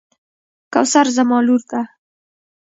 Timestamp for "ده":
1.69-1.81